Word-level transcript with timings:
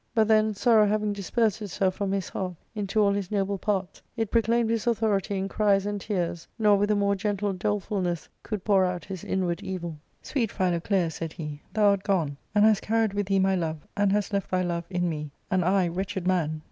But 0.15 0.27
then, 0.27 0.55
sorrow 0.55 0.87
having 0.87 1.13
dispersed 1.13 1.61
itself 1.61 1.93
from 1.93 2.11
his 2.11 2.29
heart 2.29 2.55
into 2.73 2.99
all 2.99 3.11
his 3.13 3.29
noble 3.29 3.59
parts, 3.59 4.01
it 4.17 4.31
proclaimed 4.31 4.71
his 4.71 4.87
authority 4.87 5.37
in 5.37 5.47
cries 5.47 5.85
and 5.85 6.01
tears, 6.01 6.47
nor 6.57 6.75
with 6.75 6.89
a 6.89 6.95
more 6.95 7.13
gentle 7.13 7.53
dolefulness 7.53 8.27
coulo^our 8.43 8.83
out 8.91 9.05
his 9.05 9.23
inward 9.23 9.61
evil 9.61 9.99
"Sweet 10.23 10.51
Philoclea," 10.51 11.11
said 11.11 11.33
he, 11.33 11.61
"thou 11.73 11.89
art 11.89 12.01
gone, 12.01 12.35
and 12.55 12.65
hast 12.65 12.81
carried 12.81 13.13
with 13.13 13.27
thee 13.27 13.37
my 13.37 13.53
love, 13.55 13.85
and 13.95 14.11
hast 14.11 14.33
left 14.33 14.49
thy 14.49 14.63
love 14.63 14.85
in 14.89 15.07
me; 15.07 15.29
and 15.51 15.63
I, 15.63 15.87
wretched 15.87 16.25
man 16.25 16.59